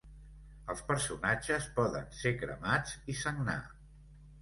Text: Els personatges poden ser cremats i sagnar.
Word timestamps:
Els 0.73 0.81
personatges 0.87 1.69
poden 1.77 2.09
ser 2.23 2.35
cremats 2.43 2.99
i 3.15 3.19
sagnar. 3.25 3.63